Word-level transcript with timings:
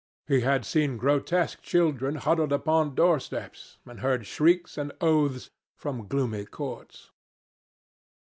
He 0.25 0.39
had 0.41 0.65
seen 0.65 0.97
grotesque 0.97 1.61
children 1.61 2.15
huddled 2.15 2.51
upon 2.51 2.95
door 2.95 3.19
steps, 3.19 3.77
and 3.85 3.99
heard 3.99 4.25
shrieks 4.25 4.75
and 4.75 4.91
oaths 4.99 5.51
from 5.77 6.07
gloomy 6.07 6.45
courts. 6.45 7.11